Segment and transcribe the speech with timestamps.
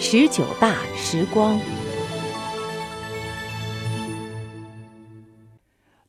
[0.00, 1.60] 十九大时光，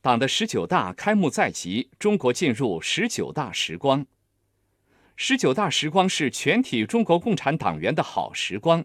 [0.00, 4.06] 党的十九大开幕在即，中国进入十九大时光。
[5.14, 8.82] 十九大时光是全体中国共产党员的好时光。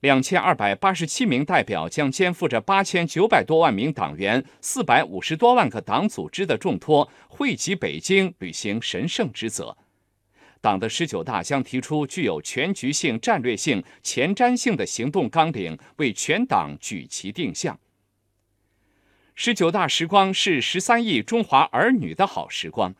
[0.00, 9.76] 两千二百八十七名代表将肩负着八千九百多万名党员、四百五十多万个党组织的重托，汇集北京，履行神圣职责。
[10.66, 17.78] 党的十九大将提出具有全局性、战略性、前瞻性的行动纲领，为全党举旗定向。
[19.36, 22.92] 十九大时光是十三亿中华儿女的好时光。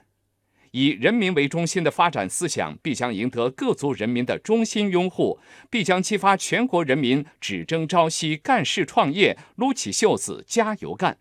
[0.71, 11.19] 以人民为中心的发展思想必将赢得各族人民的衷心拥护，必将激发全国人民只争朝夕、干事创业、撸起袖子加油干。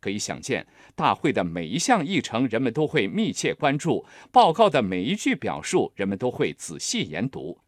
[0.00, 7.58] 可以想见，大会的每一项议程，人们都会密切关注；报告的每一句表述，人们都会仔细研读。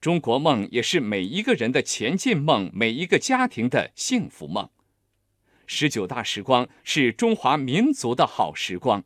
[0.00, 4.68] 中国梦也是每一个人的前进梦，每一个家庭的幸福梦。
[5.66, 9.04] 十九大时光是中华民族的好时光。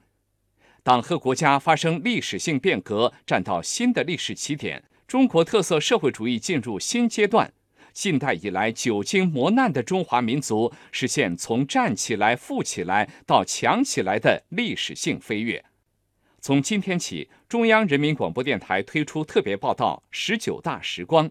[0.82, 7.52] 党和国家发生历史性变革，站到新的历史起点，中国特色社会主义进入新阶段。
[7.92, 15.64] 近代以来久经磨难的中华民族，实现从站起来、富起来到强起来的历史性飞跃。
[16.40, 21.28] 从今天起，中央人民广播电台推出特别报道《十九大时光》，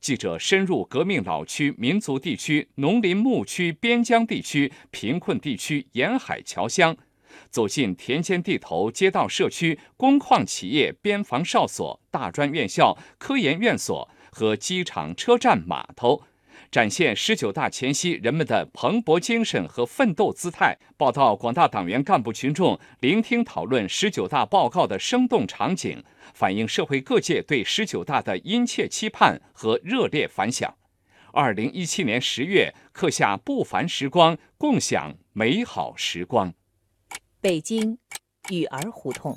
[0.00, 6.96] 记者深入革命老区、民族地区、农林牧区、边疆地区、贫困地区、沿海侨乡。
[7.50, 16.22] 走进田间地头、街道社区、工矿企业、边防哨所、大专院校、科研院所和机场、车站、码头，
[16.70, 20.76] 展现十九大前夕人们的蓬勃精神和奋斗姿态。
[20.96, 26.02] 报道广大党员干部群众聆听讨论十九大报告的生动场景，
[26.34, 30.74] 反映社会各界对十九大的殷切期盼和热烈反响。
[31.32, 36.52] 二零一七年十月，刻下不凡时光，共享美好时光。
[37.40, 37.98] 北京
[38.50, 39.36] 雨儿胡同，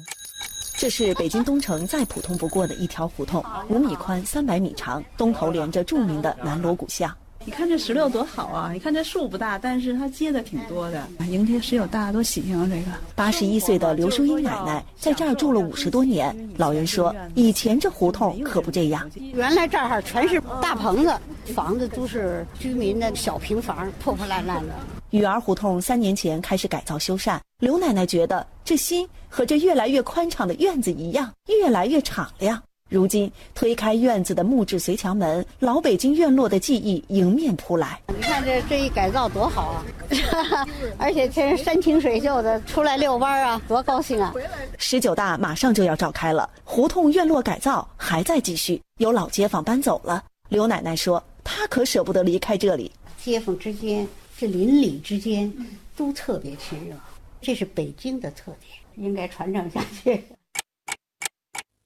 [0.81, 7.15] 这是北京东城再普通不过的一条胡同，五米宽，三百米长，东头连着著名的南锣鼓巷。
[7.45, 8.71] 你看这石榴多好啊！
[8.73, 12.67] 你看这树不大，但是它结的挺多的，迎接十九大多喜庆啊！
[12.67, 21.15] 这个八十一岁的刘淑英奶奶在这儿住了五十多年，老人说，以前这胡同可不这样，原来这儿全是大棚子，
[21.53, 24.73] 房子都是居民的小平房，破破烂烂的。
[25.11, 32.61] 雨儿胡同三年前开始改造修缮，刘奶奶觉得这心和这越来越宽敞的院子一样，越来越敞亮。
[32.89, 37.99] 如今推开院子的木质随墙门，老北京院落的记忆迎面扑来。
[38.07, 39.85] 你看这这一改造多好啊！
[40.97, 44.33] 而且这山清水秀的，出来遛弯啊，多高兴啊！
[44.77, 50.23] 十九大马上就要召开了，胡同院落改造还在继续，有老街坊搬走了。
[50.47, 52.91] 刘奶奶说：“她可舍不得离开这里，
[53.23, 55.53] 街坊之间。”这邻里之间
[55.95, 56.95] 都特别亲热，
[57.39, 60.23] 这是北京的特点，应该传承下去。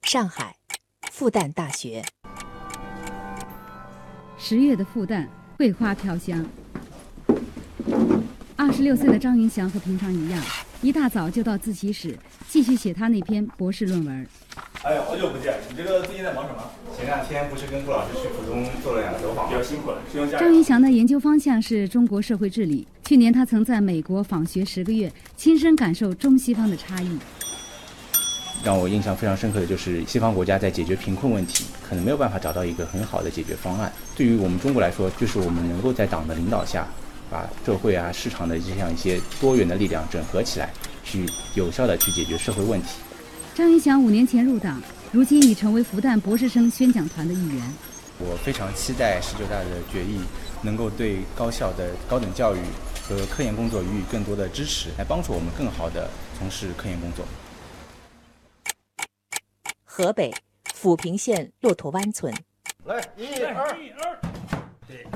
[0.08, 0.56] 上海，
[1.12, 2.02] 复旦大学。
[4.38, 5.26] 十月的复旦，
[5.58, 6.46] 桂花飘香。
[8.56, 10.42] 二十六岁的张云祥和平常一样，
[10.80, 12.18] 一大早就到自习室
[12.48, 14.26] 继续写他那篇博士论文。
[14.86, 15.52] 哎呀，好久不见！
[15.68, 16.62] 你这个最近在忙什么？
[16.96, 19.98] 前两天不是跟顾老师去浦东做了两个走访，比较辛苦了。
[20.38, 22.86] 张云祥的研究方向是中国社会治理。
[23.04, 27.18] 去年他曾在美国访学十个月，亲身感受中西方的差异。
[28.62, 33.92] 让我印象非常深刻的就是西方国家在解决贫困问题，可能没有办法找到一个很好的解决方案。
[34.14, 36.86] 对于我们中国来说，就是我们能够在党的领导下，
[37.28, 40.70] 把社会啊、市场的这样一些多元的力量整合起来，
[41.02, 41.26] 去
[41.56, 43.00] 有效的去解决社会问题。
[43.56, 47.72] 张云祥五年前入党，如今已成为复旦博士生宣讲团的一员。
[48.18, 50.20] 我非常期待十九大的决议
[50.60, 52.60] 能够对高校的高等教育
[53.02, 56.06] 和科研工作予以更多的支持，来帮助我们更好地
[56.38, 57.24] 从事科研工作。
[59.86, 60.30] 河北
[60.78, 62.30] 抚平县骆驼湾村，
[62.84, 63.74] 来一二，
[64.86, 65.06] 对，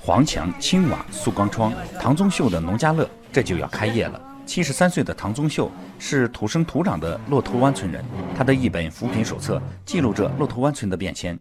[0.00, 4.37] 黄墙青瓦塑钢窗，唐宗秀的农家乐这就要开业了。
[4.48, 8.02] 七十三岁的唐宗秀是土生土长的骆驼湾村人，
[8.34, 11.38] 他的一本扶贫手册记录着骆驼湾村的变迁。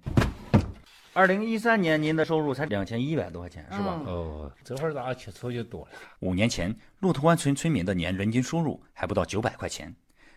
[1.14, 4.02] 二零一三年，您的收入才两千一百多块钱，是吧？
[4.06, 5.92] 哦，这会儿咋吃醋就多了。
[6.20, 9.96] 五年前，骆驼湾村村民的年人均收入还不到九百块钱。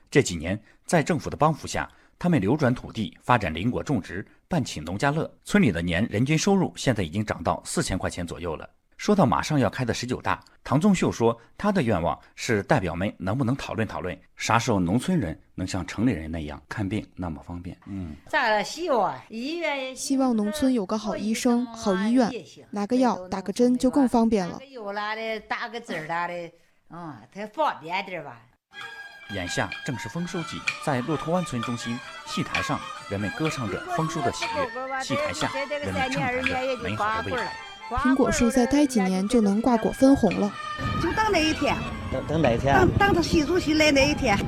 [0.09, 1.91] 这几年，在政府的帮扶下，
[2.21, 8.71] 他们流转土地，发展林果种植，办起农家乐，村里的年人均收入现在已经涨到四千块钱左右了。
[9.01, 17.75] 说到马上要开的十九大，唐宗秀说他的愿望是代表们能不能讨论讨论，啥时候农村人能像城里人那样看病那么方便？
[17.87, 22.31] 嗯，咋希望医院希望农村有个好医生、好医院，
[22.71, 24.61] 拿个药、打个针就更方便了。
[24.71, 26.35] 有啦的，打个针啦的，
[26.91, 28.39] 嗯，它方便点吧。
[29.31, 37.57] 眼下正是丰收季，在骆驼湾村中心戏台上，人们歌唱着丰收的喜悦；戏台下，人们畅谈着美好的未来。
[37.99, 40.53] 苹果树再待几年就能挂果分红了，
[41.03, 41.77] 就等那一天，
[42.13, 42.73] 等等哪一天？
[42.73, 44.39] 等等着习主席来那一天。